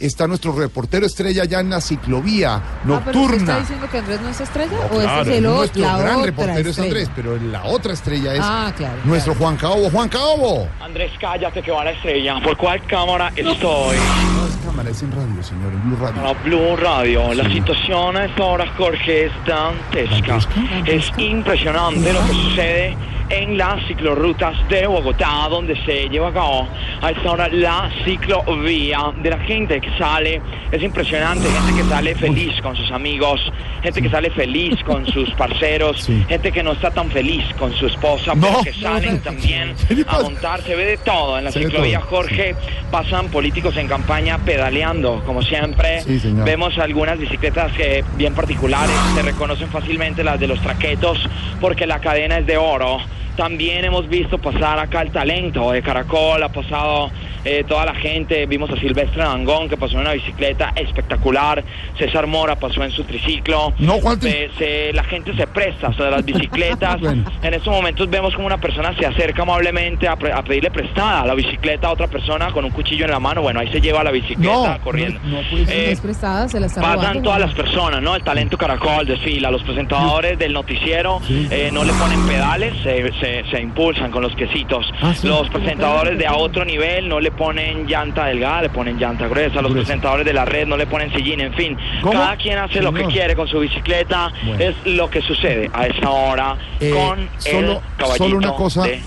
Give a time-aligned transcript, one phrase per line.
[0.00, 2.62] Está nuestro reportero estrella ya en la ciclovía Ah,
[3.04, 3.58] pero usted está nocturna.
[3.58, 6.14] diciendo que Andrés no es estrella No, o ese es el otro, nuestro la gran
[6.14, 6.78] otra reportero es?
[6.78, 9.90] Andrés, pero la otra estrella es Ah, claro, nuestro Juan Caobo.
[9.90, 10.68] Juan Caobo.
[10.80, 12.40] Andrés, cállate que va la estrella.
[12.44, 13.96] ¿Por cuál cámara estoy?
[13.96, 16.22] No es cámara, es en radio, señor, en Blue Radio.
[16.22, 17.34] La Blue Radio.
[17.34, 20.38] La situación a esta hora, Jorge, es dantesca.
[20.38, 20.60] ¿Dantesca?
[20.86, 22.96] Es impresionante lo que sucede
[23.30, 26.68] en las ciclorrutas de Bogotá, donde se lleva a cabo
[27.02, 30.40] a esta hora la ciclovía de la gente que sale.
[30.72, 33.40] Es impresionante, gente que sale feliz con sus amigos,
[33.82, 36.24] gente que sale feliz con sus parceros, Sí.
[36.28, 38.46] gente que no está tan feliz con su esposa, No.
[38.48, 40.62] pero que salen también ¿Qué le a montar.
[40.62, 42.00] Se ve de todo en la ciclovía.
[42.00, 42.54] Jorge.
[42.90, 46.00] Pasan políticos en campaña pedaleando, como siempre.
[46.02, 46.20] Sí.
[46.44, 51.18] Vemos algunas bicicletas que bien particulares, se reconocen fácilmente las de los traquetos
[51.60, 52.98] porque la cadena es de oro.
[53.42, 57.08] También hemos visto pasar acá el talento de Caracol, ha pasado
[57.44, 61.62] eh, toda la gente, vimos a Silvestre Dangón que pasó en una bicicleta espectacular,
[61.96, 63.72] César Mora pasó en su triciclo.
[63.78, 66.98] No, ¿cuál tri- Se- se- la gente se presta a las bicicletas.
[67.08, 67.24] Bueno.
[67.40, 71.24] En estos momentos vemos como una persona se acerca amablemente a, pre- a pedirle prestada
[71.24, 73.40] la bicicleta a otra persona con un cuchillo en la mano.
[73.42, 75.20] Bueno, ahí se lleva la bicicleta No, corriendo.
[75.22, 75.76] no, no puede ser.
[75.76, 77.22] Eh, es prestada, se la está Pasan robando.
[77.22, 78.16] todas las personas, ¿no?
[78.16, 83.50] El talento caracol desfila, los presentadores del noticiero eh, no le ponen pedales, se, se-
[83.50, 84.86] se impulsan con los piecitos.
[85.00, 85.26] Ah, sí.
[85.28, 89.60] Los presentadores de a otro nivel no le ponen llanta delgada, le ponen llanta gruesa.
[89.62, 91.76] Los presentadores de la red no le ponen sillín, en fin.
[92.00, 92.12] ¿Cómo?
[92.12, 93.12] Cada quien hace lo que Señor.
[93.12, 94.32] quiere con su bicicleta.
[94.44, 94.64] Bueno.
[94.64, 98.82] Es lo que sucede a esta hora Eh, con solo- el caballito solo una cosa.
[98.84, 99.00] de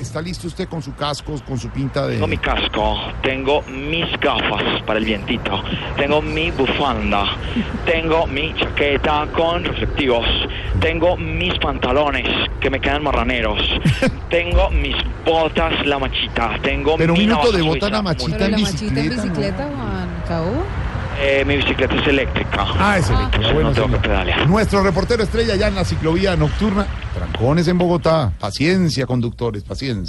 [0.00, 2.14] ¿está listo usted con su casco, con su pinta de...
[2.14, 5.62] Tengo mi casco, tengo mis gafas para el vientito,
[5.96, 7.24] tengo mi bufanda,
[7.86, 10.26] tengo mi chaqueta con reflectivos,
[10.80, 12.26] tengo mis pantalones
[12.60, 13.58] que me quedan marraneros,
[14.30, 14.94] tengo mis
[15.24, 18.36] botas la machita, tengo Pero un mi minuto de bota la machita.
[18.38, 20.52] Pero la en machita en bicicleta, bicicleta, Juan Cabo.
[21.22, 22.66] eh, mi bicicleta es eléctrica.
[22.78, 23.30] Ah, ese Ah.
[23.32, 24.02] ya, bueno, No tengo señor.
[24.02, 24.46] que pedalear.
[24.48, 26.86] Nuestro reportero estrella ya en la ciclovía nocturna.
[27.14, 28.32] Trancones en Bogotá.
[28.38, 30.08] Paciencia, conductores, paciencia.